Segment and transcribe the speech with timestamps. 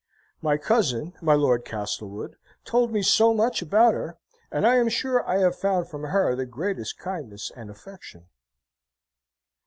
[0.41, 4.17] My cousin, my Lord Castlewood, told me so much about her,
[4.51, 8.25] and I am sure I have found from her the greatest kindness and affection.